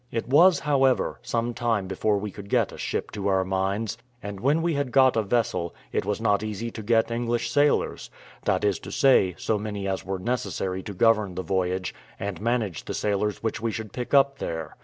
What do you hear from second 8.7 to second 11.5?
to say, so many as were necessary to govern the